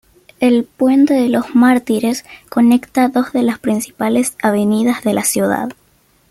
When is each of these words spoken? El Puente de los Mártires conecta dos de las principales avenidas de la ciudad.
El 0.39 0.63
Puente 0.63 1.13
de 1.13 1.29
los 1.29 1.53
Mártires 1.53 2.25
conecta 2.49 3.07
dos 3.09 3.33
de 3.33 3.43
las 3.43 3.59
principales 3.59 4.35
avenidas 4.41 5.03
de 5.03 5.13
la 5.13 5.23
ciudad. 5.23 5.69